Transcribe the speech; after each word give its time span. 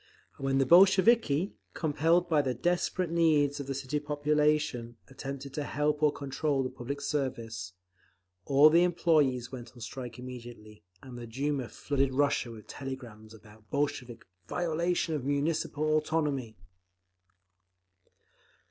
And 0.35 0.45
when 0.45 0.57
the 0.57 0.65
Bolsheviki, 0.65 1.53
compelled 1.75 2.27
by 2.27 2.41
the 2.41 2.55
desperate 2.55 3.11
needs 3.11 3.59
of 3.59 3.67
the 3.67 3.75
city 3.75 3.99
population, 3.99 4.97
attempted 5.09 5.53
to 5.53 5.63
help 5.63 6.01
or 6.01 6.11
to 6.11 6.17
control 6.17 6.63
the 6.63 6.71
public 6.71 6.99
service, 6.99 7.73
all 8.45 8.71
the 8.71 8.81
employees 8.81 9.51
went 9.51 9.73
on 9.73 9.79
strike 9.79 10.17
immediately, 10.17 10.81
and 11.03 11.19
the 11.19 11.27
Duma 11.27 11.69
flooded 11.69 12.15
Russia 12.15 12.49
with 12.49 12.65
telegrams 12.65 13.31
about 13.31 13.69
Bolshevik 13.69 14.25
"violation 14.47 15.13
of 15.13 15.23
Municipal 15.23 15.83
autonomy." 15.95 16.55